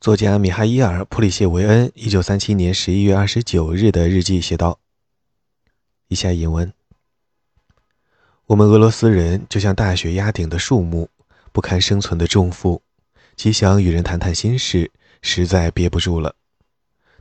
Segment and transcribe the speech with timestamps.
[0.00, 4.78] 作家米哈伊尔·普里谢维恩一九三七年十一月二十九日的日记写道
[6.06, 6.72] ：“以下引文：
[8.46, 11.08] 我们俄罗斯人就像大雪压顶的树木，
[11.50, 12.80] 不堪生存的重负，
[13.34, 16.36] 极想与人谈谈心事，实在憋不住了。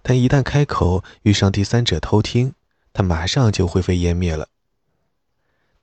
[0.04, 2.54] 但一旦开口，遇上第三者偷听，
[2.94, 4.50] 他马上就灰飞烟灭了。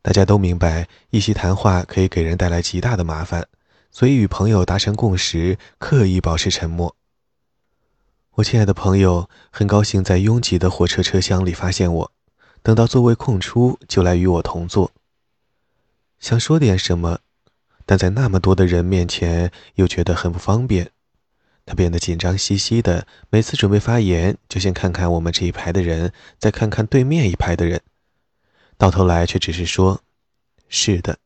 [0.00, 3.48] 大家都明白，一席谈话可以给人带来极大的麻烦。”
[3.94, 6.96] 所以，与朋友达成共识，刻意保持沉默。
[8.32, 12.12] 我亲爱的朋友很高兴在拥挤的火车车厢里发现我，
[12.60, 14.90] 等到座位空出，就来与我同坐。
[16.18, 17.20] 想说点什么，
[17.86, 20.90] 但在那么多的人面前又觉得很不方便。
[21.64, 27.80] 他变得紧张兮兮的，每次准备发言，就先看看我们这一排的人，再看看对面一排的人，
[28.76, 30.02] 到头来却只是说
[30.68, 31.16] ：“是的。”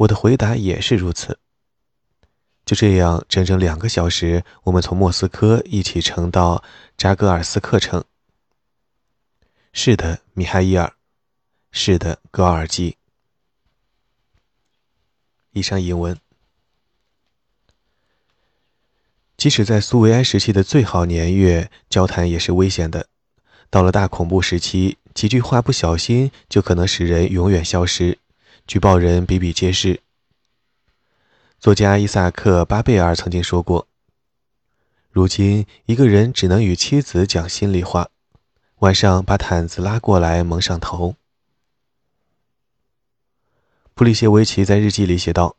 [0.00, 1.38] 我的回答也是如此。
[2.64, 6.64] 就这样，整整两个小时，我们从莫斯科一起乘到
[6.96, 8.02] 扎戈尔斯克城。
[9.72, 10.94] 是的，米哈伊尔。
[11.70, 12.96] 是的，戈尔基。
[15.52, 16.16] 以上引文。
[19.36, 23.06] 即使在苏维埃时期的最好年月，交谈也是危险的。
[23.68, 28.19] 到了大恐怖时期，几句话不小心就可能使人永远消失。
[28.70, 30.00] 举报人比比皆是。
[31.58, 33.88] 作家伊萨克·巴贝尔曾经说过
[35.10, 38.10] ：“如今，一个人只能与妻子讲心里话，
[38.78, 41.16] 晚上把毯子拉过来蒙上头。”
[43.94, 45.56] 普里谢维奇在日记里写道：“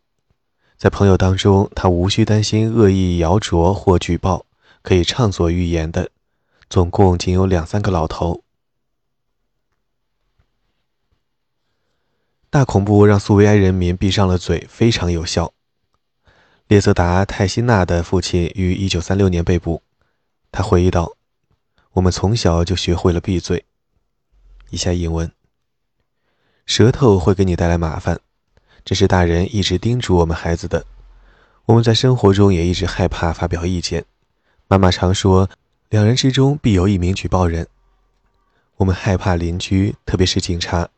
[0.80, 4.46] 在朋友当中，他无需担心恶意谣诼或举报，
[4.82, 6.10] 可以畅所欲言的，
[6.70, 8.42] 总共仅有两三个老头。”
[12.52, 15.54] 大恐怖让苏维埃人民闭上了嘴，非常有效。
[16.68, 19.82] 列泽达·泰西纳的父亲于1936年被捕。
[20.52, 21.16] 他回忆道
[21.96, 23.64] ：“我们从小就学会了闭嘴。”
[24.70, 25.32] 以下引文：
[26.66, 28.20] 舌头会给你带来麻烦，
[28.84, 30.86] 这是大人一直叮嘱我们孩子的。
[31.68, 34.04] 我们在生活中也一直害怕发表意见。
[34.68, 35.50] 妈妈常说，
[35.88, 37.66] 两人之中必有一名举报人。
[38.76, 40.90] 我们害怕邻居，特别是警察。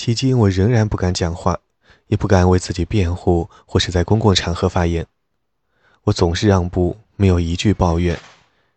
[0.00, 1.60] 迄今，我仍然不敢讲话，
[2.06, 5.06] 也不敢为自己辩护，或是在公共场合发言。
[6.04, 8.18] 我总是让步，没有一句抱怨。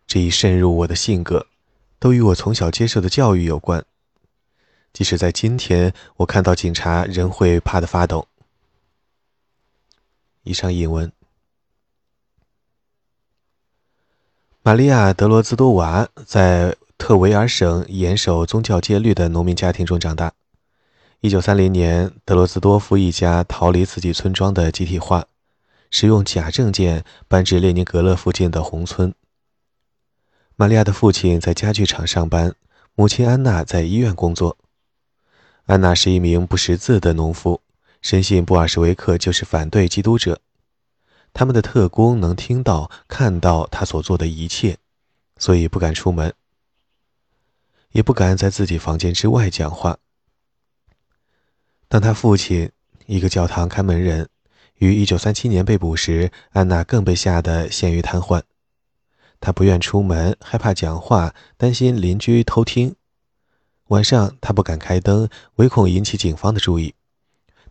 [0.06, 1.48] 这已渗入我的性格，
[1.98, 3.86] 都与我从小接受的教育有关。
[4.92, 8.28] 即使在今天，我看到警察仍会怕得发抖。
[10.44, 11.10] 以上引文。
[14.62, 20.34] 玛利亚·德罗兹多娃在特维尔省严守宗教戒律的农民家庭中长大。
[21.24, 25.24] 一九三零年，德罗兹多夫一家逃离自己村庄的集体化，
[25.90, 29.16] 使用假证件搬至列宁格勒附近的红村。
[30.58, 32.54] 玛利亚的父亲在家具厂上班，
[32.96, 34.58] 母亲安娜在医院工作。
[35.64, 37.62] 安娜是一名不识字的农夫，
[38.02, 40.42] 深信布尔什维克就是反对基督者，
[41.32, 44.78] 他们的特工能听到、看到他所做的一切，
[45.38, 46.34] 所以不敢出门，
[47.94, 49.98] 也不敢在自己房间之外讲话。
[51.94, 52.72] 当他父亲，
[53.06, 54.28] 一个教堂看门人，
[54.80, 58.42] 于1937年被捕时，安娜更被吓得陷于瘫痪。
[59.40, 62.96] 她不愿出门，害怕讲话，担心邻居偷听。
[63.90, 66.96] 晚上，她不敢开灯，唯恐引起警方的注意。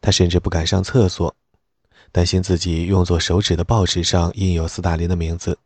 [0.00, 1.34] 她甚至不敢上厕所，
[2.12, 5.58] 担心自己用作手指的报纸上印有斯大林的名字。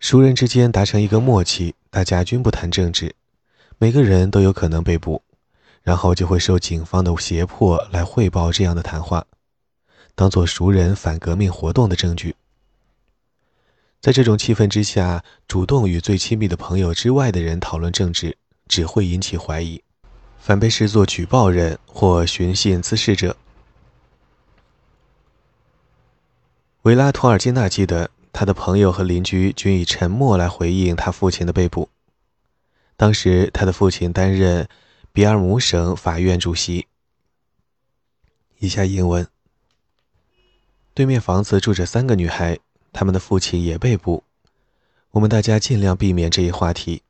[0.00, 3.14] 熟人之间达成一个默契，大家均不谈政治。
[3.78, 5.22] 每个人都有可能被捕，
[5.82, 9.26] 然后就会受警方的胁迫来汇报这样的谈话，
[10.14, 12.36] 当做熟人反革命活动的证据。
[14.00, 19.82] 在这种气氛之下，主动与最亲密的朋友之外的人讨论政治，只会引起怀疑，
[20.38, 23.36] 反被视作举报人或寻衅滋事者。
[26.82, 31.88] 维拉图尔金娜记得，他的朋友和邻居均以沉默来回应他父亲的被捕。
[33.02, 34.68] 当时，他的父亲担任
[35.12, 36.86] 比尔姆省法院主席。
[38.60, 39.26] 以下英文：
[40.94, 42.60] 对面房子住着三个女孩，
[42.92, 44.22] 他们的父亲也被捕。
[45.10, 47.02] 我们大家尽量避免这一话题。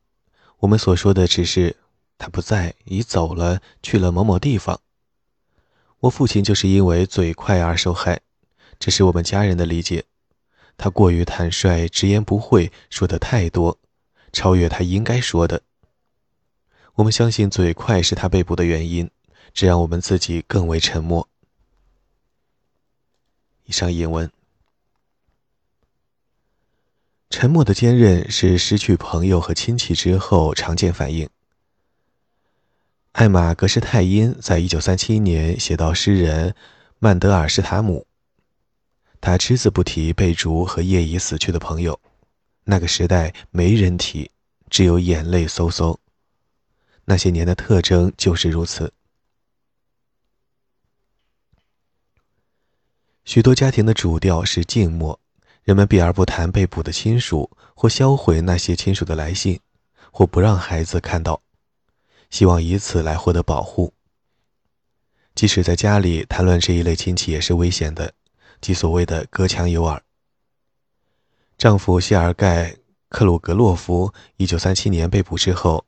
[0.61, 1.75] 我们所说的只是
[2.17, 4.81] 他不在，已走了，去了某某地方。
[5.99, 8.21] 我父亲就是因为嘴快而受害，
[8.79, 10.05] 这是我们家人的理解。
[10.75, 13.77] 他过于坦率，直言不讳，说的太多，
[14.31, 15.61] 超越他应该说的。
[16.95, 19.09] 我们相信嘴快是他被捕的原因，
[19.51, 21.27] 这让我们自己更为沉默。
[23.65, 24.31] 以上引文。
[27.31, 31.27] 沉默的坚韧是失去朋友和亲戚之后常见反应。
[33.13, 36.55] 艾玛·格施泰因在一九三七年写到诗人
[36.99, 38.05] 曼德尔施塔姆，
[39.19, 41.99] 他只字不提被逐和业已死去的朋友，
[42.65, 44.29] 那个时代没人提，
[44.69, 45.97] 只有眼泪嗖嗖。
[47.05, 48.93] 那些年的特征就是如此。
[53.25, 55.19] 许多家庭的主调是静默。
[55.63, 59.57] 人们避而不谈被捕的亲属，或销毁那些亲属的来信，
[60.11, 61.41] 或不让孩子看到，
[62.29, 63.93] 希望以此来获得保护。
[65.33, 68.13] 即使在家里谈论这一类亲戚也是危险的，
[68.59, 70.03] 即所谓的隔墙有耳。
[71.57, 72.71] 丈夫谢尔盖·
[73.07, 75.85] 克鲁格洛夫1937年被捕之后，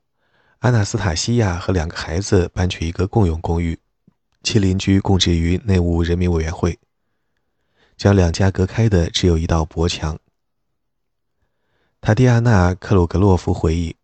[0.66, 3.78] 阿纳斯塔西亚和两个孩子搬去一个共用公寓，
[4.42, 6.76] 其邻居供职于内务人民委员会。
[7.96, 10.18] 将两家隔开的只有一道薄墙。
[12.00, 13.94] 塔蒂亚娜·克鲁格洛夫回忆，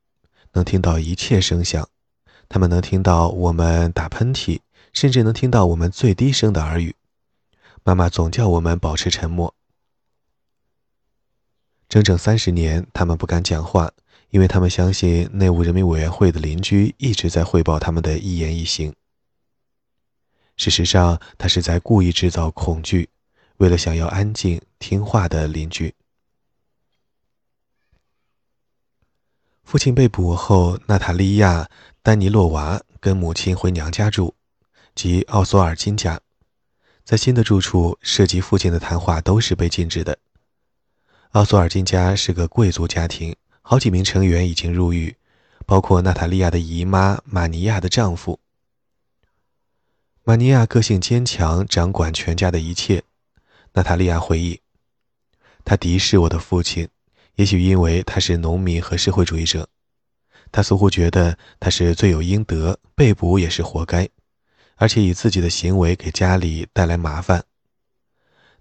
[0.53, 1.89] 能听到一切声响，
[2.49, 4.61] 他们能听到我们打喷嚏，
[4.93, 6.95] 甚至能听到我们最低声的耳语。
[7.83, 9.53] 妈妈总叫我们保持沉默。
[11.89, 13.91] 整整三十年，他们不敢讲话，
[14.33, 18.95] 因为他们相信内务人民委员会的邻居一直在汇报他们的一言一行。
[20.57, 23.11] 事实上，他是在故意制造恐惧。
[23.59, 25.95] 为了想要安静听话的邻居，
[29.63, 31.65] 父亲被捕后，娜塔莉亚·
[32.03, 34.35] 丹尼洛娃跟母亲回娘家住，
[34.95, 36.19] 即奥索尔金家。
[37.05, 40.17] 在新的住处，涉及父亲的谈话都是被禁止的。
[41.33, 45.17] 奥索尔金家是个贵族家庭，好几名成员已经入狱，
[45.65, 48.39] 包括娜塔莉亚的姨妈玛尼亚的丈夫。
[50.25, 53.03] 玛尼亚个性坚强，掌管全家的一切。
[53.73, 54.61] 娜塔莉亚回忆，
[55.65, 56.89] 他敌视我的父亲，
[57.37, 59.69] 也许因为他是农民和社会主义者。
[60.51, 64.07] 他似乎觉得他是罪有应得，被捕也是活该，
[64.77, 67.43] 而且以自己的行为给家里带来麻烦。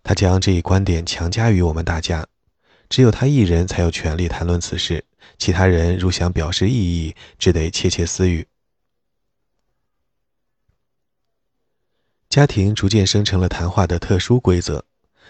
[0.01, 2.25] 他将这一观点强加于我们大家，
[2.92, 5.06] 只有他一人才有权利谈论此事，
[5.38, 8.46] 其他人如想表示异议，只得窃窃私语。
[12.28, 14.84] 家庭逐渐生成了谈话的特殊规则。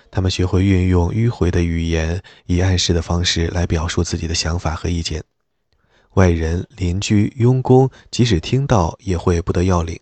[0.10, 5.24] 他们学会运用迂回的语言，以暗示的方式来表述自己的想法和意见。
[6.16, 10.00] 外人、邻居、佣工，即使听到，也会不得要领。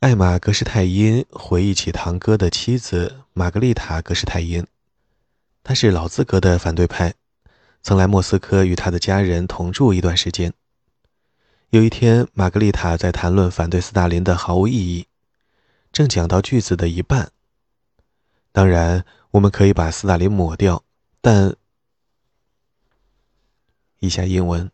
[0.00, 4.66] 艾玛·格施泰因回忆起堂哥的妻子玛格丽塔·格施泰因，
[5.62, 7.12] 她是老资格的反对派，
[7.82, 10.54] 曾来莫斯科与他的家人同住一段时间。
[11.68, 15.06] 有一天，玛格丽塔在谈论反对斯大林的毫无意义。
[15.92, 17.30] 正讲到句子的一半，
[18.52, 20.82] 当然，我们可以把斯大林抹掉，
[21.20, 21.54] 但
[23.98, 24.70] 以下英文。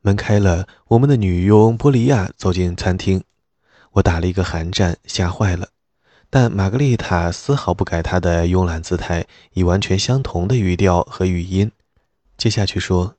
[0.00, 3.22] 门开了，我们的女佣波利亚走进餐厅，
[3.92, 5.68] 我打了一个寒战，吓坏了。
[6.28, 11.72] 但玛格丽塔丝毫不改她的慵懒姿态，以完全相同的语调和语音，
[12.36, 13.16] 接下去说：“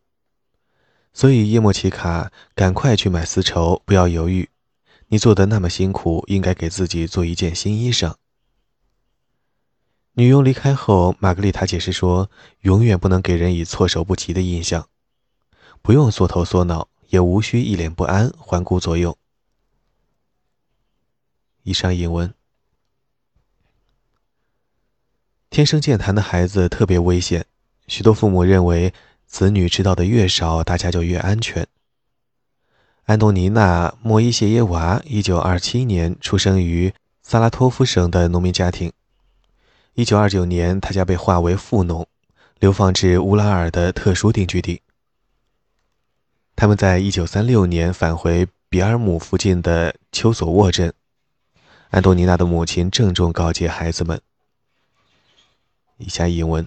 [1.13, 4.49] 所以叶莫奇卡，赶快去买丝绸，不要犹豫。”
[5.09, 8.13] 你做的那么辛苦，应该给自己做一件新衣裳。
[10.13, 12.31] 女佣离开后，玛格丽塔解释说
[12.63, 14.87] ：“永远不能给人以措手不及的印象，
[15.81, 19.17] 不用缩头缩脑，也无需一脸不安，环顾左右。”
[21.63, 22.33] 以上引文。
[25.49, 27.45] 天生健谈的孩子特别危险，
[27.87, 28.93] 许多父母认为，
[29.25, 31.67] 子女知道的越少，大家就越安全。
[33.03, 38.93] 安东尼娜·莫伊谢耶娃1927年出生于萨拉托夫省的农民家庭。
[39.95, 42.07] 1929年，他家被划为富农，
[42.59, 44.81] 流放至乌拉尔的特殊定居地。
[46.55, 50.93] 他们在1936年返回比尔姆附近的丘索沃镇。
[51.91, 54.21] 安东尼娜的母亲郑重告诫孩子们
[55.99, 56.65] ：“以下引文。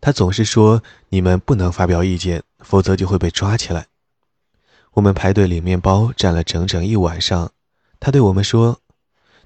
[0.00, 3.86] 他总是说，你们不能发表意见，否则就会被抓起来。”
[4.94, 7.52] 我们排队领面包，站了整整一晚上。
[8.00, 8.80] 他对我们说：“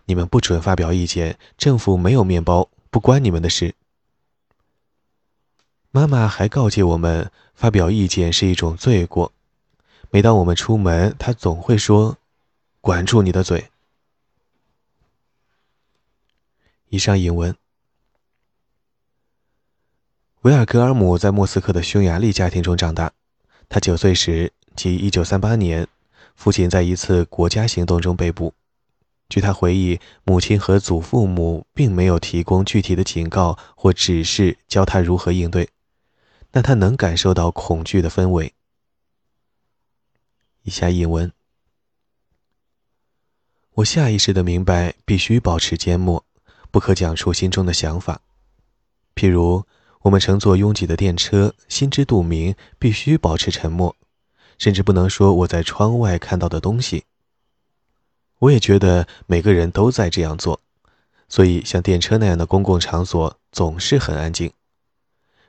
[0.06, 3.74] 你们不准发表意见，政府没有面包，不关你们的事。”
[5.92, 9.32] 妈妈还告诫我们，发表意见是一种罪过。
[10.10, 12.16] 每当我们出门，她总会说
[12.80, 13.70] ：“管住你的嘴。”
[16.88, 17.57] 以上引文。
[20.42, 23.12] 维尔格尔姆在莫斯科的匈牙利家庭中长大。
[23.68, 24.52] 他九岁时。
[24.76, 25.88] 即1938年，
[26.37, 28.54] 父亲在一次国家行动中被捕。
[29.28, 35.68] 据他回忆，母亲和祖父母并没有提供具体的警告或指示，教他如何应对，
[36.52, 38.54] 但他能感受到恐惧的氛围。
[40.62, 41.33] 以下引文：
[43.75, 46.25] 我下意识的明白，必须保持缄默，
[46.70, 48.20] 不可讲出心中的想法。
[49.14, 49.64] 譬如，
[50.02, 53.96] 我们乘坐拥挤的电车，心知肚明，必须保持沉默，
[54.58, 57.04] 甚至不能说我在窗外看到的东西。
[58.38, 60.60] 我也觉得每个人都在这样做，
[61.28, 64.52] 所以像电车那样的公共场所总是很安静。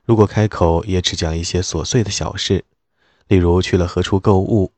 [0.04, 2.66] 如果开口，也只讲一些琐碎的小事，
[3.28, 4.74] 例如去了何处购物，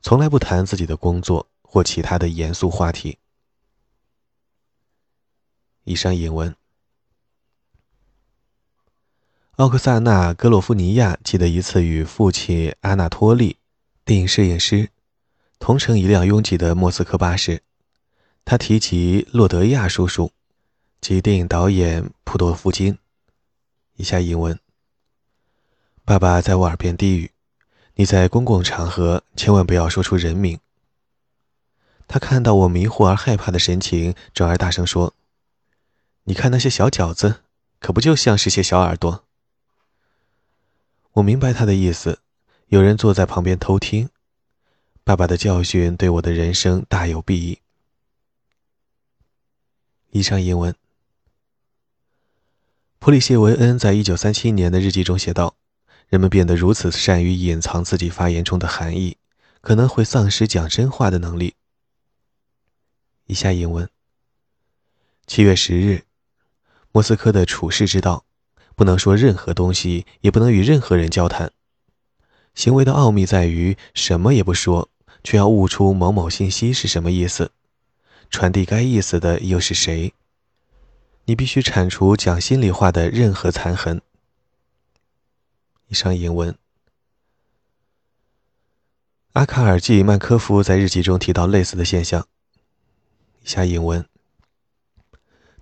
[0.00, 3.18] 从来不谈自己的工作或其他的严肃话题。
[5.86, 6.54] 以上引文。
[9.56, 13.56] 奥克萨娜·格洛夫尼亚记得一次与父亲阿纳托利，
[14.04, 14.90] 电影摄影师。
[15.58, 17.62] 同乘一辆拥挤的莫斯科巴士，
[18.44, 20.30] 他提及洛德亚叔叔
[21.00, 22.98] 及电影导演普多夫金。
[23.94, 24.60] 以下引文：
[26.04, 27.30] 爸爸在我耳边低语
[27.96, 30.60] ：“你在公共场合千万不要说出人名。”
[32.06, 35.14] 他看到我迷惑而害怕的神情，转而大声说
[36.28, 37.42] ：“你看那些小饺子，
[37.78, 39.24] 可不就像是些小耳朵？”
[41.14, 42.20] 我明白他的意思，
[42.66, 44.10] 有人坐在旁边偷听。
[45.04, 47.60] 爸爸的教训对我的人生大有裨益。
[50.10, 50.74] 以上英文。
[52.98, 55.54] 普里谢维恩在一九三七年的日记中写道
[56.08, 59.16] ：“人们变得如此善于隐藏自己发言中的含义，
[59.60, 61.54] 可能会丧失讲真话的能力。”
[63.26, 63.88] 以下英文。
[65.28, 66.05] 七月十日，
[66.96, 68.24] 莫斯科的处世之道：
[68.74, 71.52] 不能说任何东西，也不能与任何人交谈。
[72.54, 74.88] 行为的奥秘在于什么也不说。
[75.22, 77.50] 却要悟出某某信息是什么意思，
[78.30, 80.14] 传递该意思的又是谁？
[81.26, 84.00] 你必须铲除讲心里话的任何残痕。
[85.88, 86.56] 以上引文。
[89.32, 92.26] 阿卡尔季曼科夫在日记中提到类似的现象。
[93.42, 94.08] 以下引文。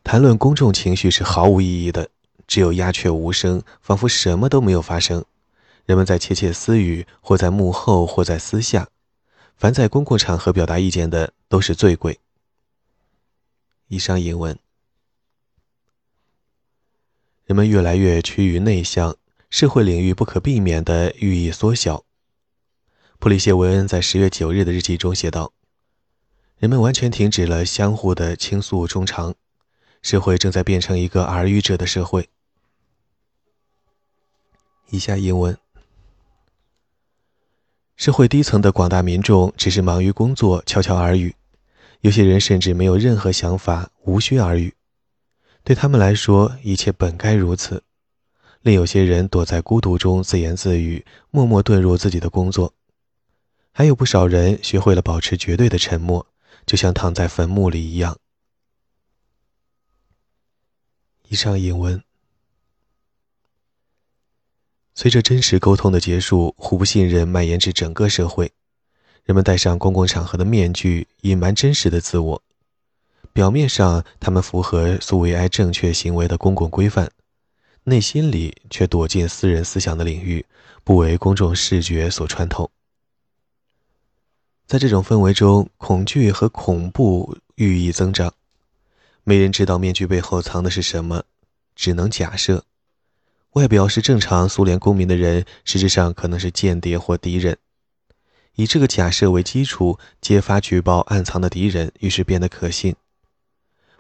[0.05, 2.11] 谈论公众情绪是毫无意义的，
[2.47, 5.25] 只有鸦雀无声，仿佛什么都没有发生。
[5.87, 8.89] 人们在窃窃私语，或在幕后，或在私下。
[9.57, 12.21] 凡在公共场合表达意见的都是醉鬼。
[13.89, 14.59] 以上引文。
[17.47, 19.17] 人们越来越趋于内向，
[19.49, 22.05] 社会领域不可避免的寓意缩小。
[23.19, 25.53] 普里谢维恩在十月九日的日记中写道
[26.59, 29.35] ：“人们完全停止了相互的倾诉衷肠，
[30.05, 32.29] 社会正在变成一个耳语者的社会。”
[34.91, 35.59] 以下英文。
[37.97, 41.33] 社会低层的广大民众只是忙于工作，悄悄耳语；
[42.01, 44.75] 有些人甚至没有任何想法，无需耳语。
[45.63, 47.83] 对他们来说，一切本该如此。
[48.61, 52.75] 另有些人躲在孤独中自言自语，默默遁入自己的工作。
[53.73, 56.27] 还有不少人学会了保持绝对的沉默，
[56.67, 58.19] 就像躺在坟墓里一样。
[61.35, 62.01] 以上引文。
[64.95, 68.53] 随着真实沟通的结束，互不信任蔓延至整个社会。
[69.25, 72.43] 人们戴上公共场合的面具，隐瞒真实的自我。
[73.33, 77.11] 表面上，他们符合苏维埃正确行为的公共规范，
[77.83, 80.47] 内心里却躲进私人思想的领域，
[80.85, 82.71] 不为公众视觉所穿透。
[84.69, 88.33] 在这种氛围中，恐惧和恐怖日益增长。
[89.25, 91.25] 没人知道面具背后藏的是什么，
[91.75, 92.65] 只能假设。
[93.53, 97.57] 外表是正常苏联公民的人，实质上可能是间谍或敌人。
[98.57, 102.95] 以这个假设为基础，揭发举报暗藏的敌人，于是变得可信。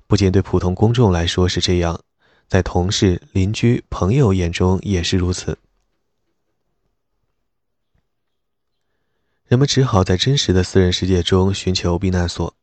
[0.07, 2.00] 不仅对普通公众来说是这样，
[2.47, 5.57] 在同事、邻居、朋友眼中也是如此。
[9.47, 12.54] 人们只好在真实的私人世界中寻求避难所。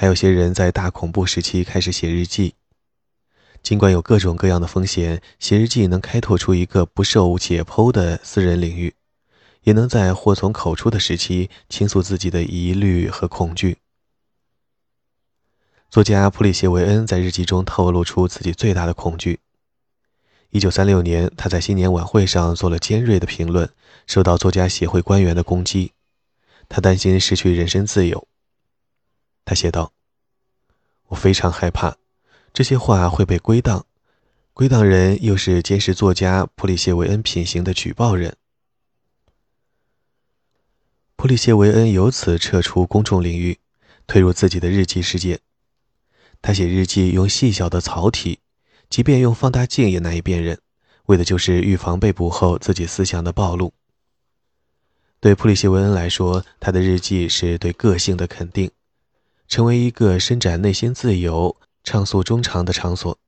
[0.00, 2.54] 还有些人在大恐怖时期开始写日记。
[3.64, 8.94] 尽管有各种各样的风险，写日记能开拓出一个不受解剖的私人领域，
[9.64, 13.78] 也能在祸从口出的时期倾诉自己的疑虑和恐惧。
[15.90, 19.40] 作家普里谢维恩在日记中透露出自己最大的恐惧。
[20.52, 23.68] 1936年，他在新年晚会上做了尖锐的评论，
[24.06, 25.90] 受到作家协会官员的攻击。
[26.68, 28.28] 他担心失去人身自由。
[29.48, 29.94] 他写道
[31.08, 31.96] ：“我非常害怕。”
[32.52, 33.86] 这些话会被归档，
[34.52, 38.36] 归档人又是监视作家普里谢维恩品行的举报人。
[41.16, 43.58] 普里谢维恩由此撤出公众领域，
[44.06, 45.40] 推入自己的日记世界。
[46.42, 48.40] 他写日记用细小的草体，
[48.90, 50.60] 即便用放大镜也难以辨认，
[51.06, 53.72] 为的就是预防被捕后自己思想的暴露。
[55.20, 58.70] 对普里谢维恩来说，他的日记是对个性的肯定，
[59.48, 63.18] 成为一个伸展内心自由、畅诉衷肠的场所。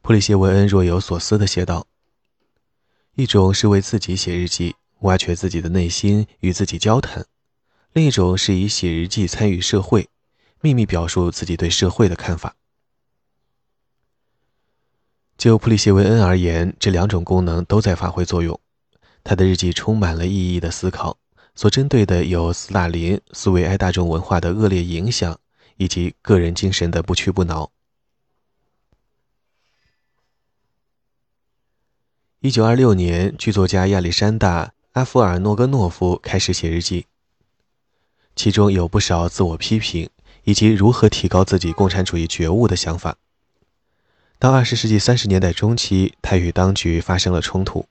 [0.00, 1.86] 普里谢维恩若有所思地写道
[3.14, 7.22] ：“一种是为自己写日记，挖掘自己的内心，与自己交谈；
[7.92, 10.10] 另一种是以写日记参与社会，
[10.60, 12.56] 秘密表述自己对社会的看法。”
[15.38, 18.60] 就普里谢维恩而言，这两种功能都在发挥作用。
[19.22, 21.16] 他的日记充满了意义的思考，
[21.54, 25.38] 所针对的有斯大林、苏维埃大众文化的恶劣影响，
[25.76, 27.70] 以及个人精神的不屈不挠。
[32.40, 37.06] 一九二六年，剧作家亚历山大·阿夫尔诺戈诺夫开始写日记，
[38.34, 40.10] 其中有不少自我批评
[40.44, 43.16] 以及如何提高自己共产主义觉悟的想法。
[44.40, 47.86] 到二十世纪三十年代中期，他与当局发生了冲突。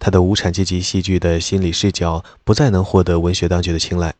[0.00, 4.14] 他的无产阶级戏剧的心理视角不再能获得文学当局的青睐，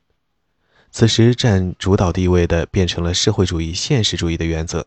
[0.92, 4.87] 此时占主导地位的变成了社会主义现实主义的原则。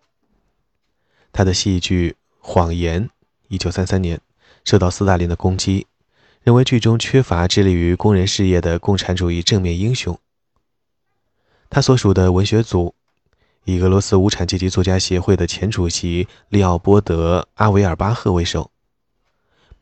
[1.32, 3.10] 他的戏剧《谎言》
[3.58, 4.22] （1933 年）
[4.64, 5.88] 受到斯大林的攻击，
[6.44, 10.16] 认为剧中缺乏致力于工人事业的共产主义正面英雄。
[11.72, 12.94] 他所属的文学组，
[13.64, 18.70] 以俄罗斯无产阶级作家协会的前主席利奥波德·阿维尔巴赫为首。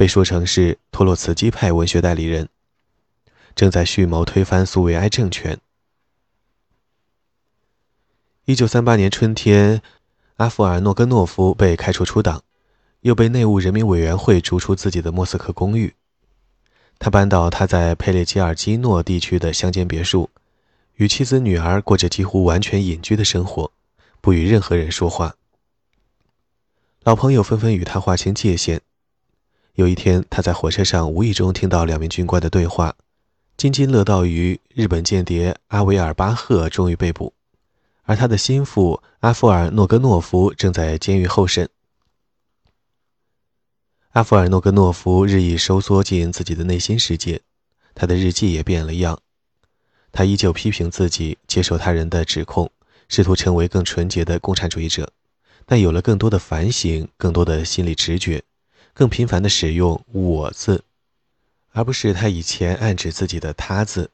[0.01, 2.49] 被说成是托洛茨基派文学代理人，
[3.53, 5.59] 正在蓄谋推翻苏维埃政权。
[8.45, 9.83] 一九三八年春天，
[10.37, 12.41] 阿夫尔诺戈诺夫被开除出党，
[13.01, 15.93] 又被内务人民委员会逐出自己的莫斯科公寓。
[16.97, 20.31] 他搬到他在佩列吉尔基诺地区的乡间别墅，
[20.95, 23.71] 与妻子女儿过着几乎完全隐居的生活，
[24.19, 25.35] 不与任何人说话。
[27.03, 28.81] 老朋友纷纷与他划清界限。
[29.75, 32.95] 有一天，他在火车上无意中听到两名军官的对话，
[33.55, 37.33] 津津乐道于日本间谍阿维尔巴赫终于被捕，
[38.03, 41.69] 而他的心腹阿夫尔诺戈诺夫正在监狱候审。
[44.09, 47.41] 阿弗尔诺戈诺夫日益收缩进自己的内心世界，
[47.95, 49.19] 他的日记也变了样。
[50.11, 52.69] 他依旧批评自己，接受他人的指控，
[53.07, 55.13] 试图成为更纯洁的共产主义者，
[55.65, 58.43] 但有了更多的反省，更多的心理直觉。
[58.93, 60.83] 更频繁地使用“我”字，
[61.71, 64.11] 而不是他以前暗指自己的“他”字。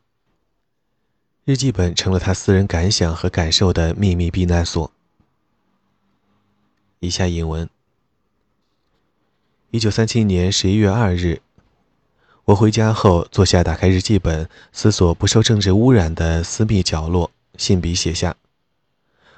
[1.46, 4.92] 日记本成了他私人感想和感受的秘密避难所。
[7.00, 7.70] 以下引文：
[9.72, 11.42] 一九三七年十一月二日，
[12.46, 18.36] 我回家后坐下，打开日记本，思索不受政治污染的私密角落，信笔写下：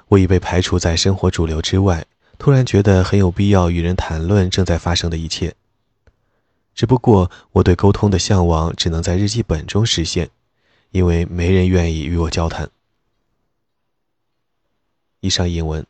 [0.08, 2.06] 我已被排除在生活主流之外。
[2.40, 5.54] 突然觉得很有必要与人谈论正在发生的一切。
[6.74, 10.30] 只不过我对沟通的向往只能在日记本中实现，
[10.90, 12.70] 因为没人愿意与我交谈。
[15.20, 15.86] 以上引文。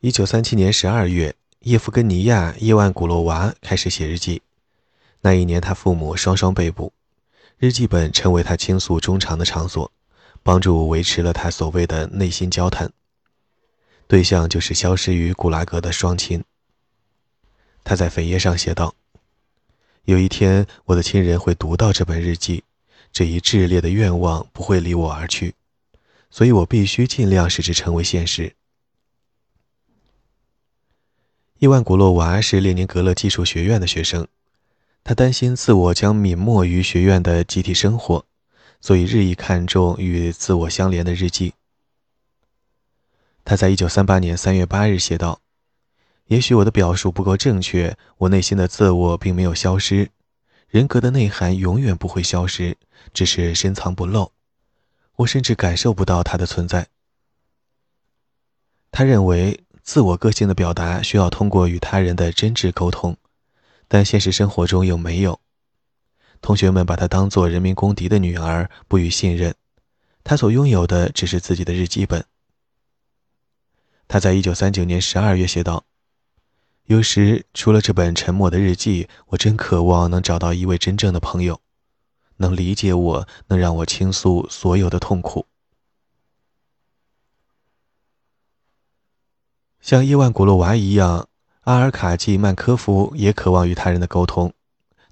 [0.00, 4.40] 一九三七年十二月，叶夫根尼亚·叶万古洛娃开始写日记。
[5.20, 6.94] 那一年，他父母双双被捕，
[7.58, 9.92] 日记本成为他倾诉衷肠的场所，
[10.42, 12.90] 帮助维持了他所谓的内心交谈。
[14.06, 16.42] 对象就是消失于古拉格的双亲。
[17.82, 18.94] 他在扉页上写道
[20.04, 22.64] ：“有一天，我的亲人会读到这本日记，
[23.12, 25.54] 这一炽烈的愿望不会离我而去，
[26.30, 28.54] 所以我必须尽量使之成为现实。”
[31.58, 34.26] 伊万古洛娃是列宁格勒技术学院的学生，
[35.02, 38.26] 他担心自我将泯没于学院的集体生活，
[38.80, 41.54] 所以日益看重与自我相连的日记。
[43.44, 45.40] 他在一九三八年三月八日写道
[46.28, 50.10] ：“也许我的表述不够正确，我内心的自我并没有消失，
[50.68, 52.78] 人格的内涵永远不会消失，
[53.12, 54.32] 只是深藏不露。
[55.16, 56.88] 我甚至感受不到它的存在。”
[58.90, 63.16] 他认为，自我个性的表达需要通过与他人的真挚沟通，
[63.88, 65.38] 但现实生活中又没有。
[66.40, 69.54] 同学们把他当作人民公敌的女儿，不予信任。
[70.22, 72.24] 他所拥有的只是自己的日记本。
[74.14, 75.86] 他在一九三九年十二月写道
[76.86, 81.60] ：“有时除了这本沉默的日记，我真渴望能找到一位真正的朋友，
[82.36, 85.48] 能理解我，能让我倾诉所有的痛苦。”
[89.82, 91.28] 像伊万古洛娃一样，
[91.62, 94.52] 阿尔卡季曼科夫也渴望与他人的沟通。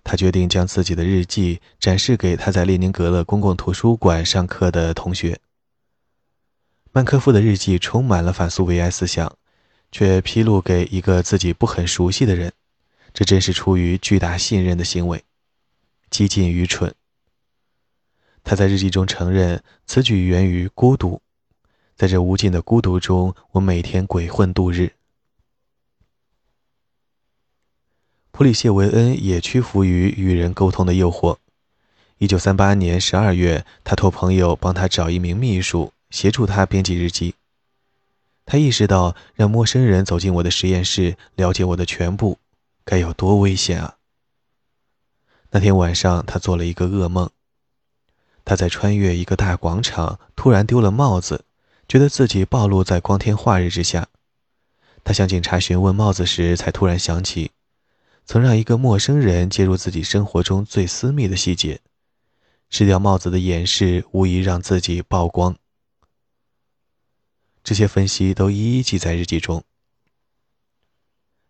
[0.04, 5.40] 他决定将自己的日记展示给他在列宁格勒公共图书馆上课的同学。
[6.94, 9.34] 曼科夫的日记充满了反苏维埃思想，
[9.90, 12.52] 却披露给一个自己不很熟悉的人，
[13.14, 15.24] 这真是出于巨大信任的行为，
[16.10, 16.94] 激进愚蠢。
[18.44, 21.22] 他在日记中承认，此举源于孤独，
[21.96, 24.92] 在这无尽的孤独中，我每天鬼混度日。
[28.32, 31.38] 普里谢维恩也屈服于与人沟通的诱惑。
[32.18, 37.34] 一九三八年十二月，他托朋友帮他找一名秘书，协助他编辑日记。
[38.46, 42.38] 他意识到，让陌生人走进我的实验室，了解我的全部，
[42.84, 43.96] 该有多危险啊！
[45.50, 47.30] 那天晚上，他做了一个噩梦。
[48.44, 51.44] 他在穿越一个大广场，突然丢了帽子，
[51.88, 54.08] 觉得自己暴露在光天化日之下。
[55.04, 57.52] 他向警察询问帽子时，才突然想起。
[58.24, 61.80] 曾让一个陌生人介入自己生活中最私密的细节，
[62.70, 65.56] 失掉帽子的掩饰无疑让自己曝光。
[67.64, 69.62] 这些分析都一一记在日记中。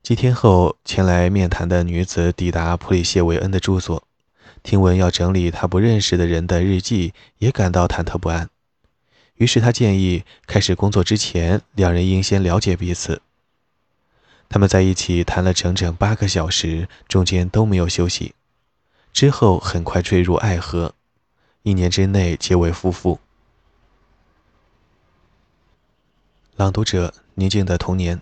[0.02, 4.02] 几天后，前来面谈的女子抵达普里谢维恩的住所，
[4.62, 8.50] 听闻要整理他不认识的人的日记，也感到忐忑不安。
[9.36, 13.22] 于是他建议，开始工作之前，两人应先了解彼此。
[14.48, 18.34] 他们在一起谈了整整八个小时，中间都没有休息。
[19.12, 20.94] 之后很快坠入爱河，
[21.62, 23.20] 一年之内结为夫妇。
[26.54, 28.20] 朗读者：宁静的童年。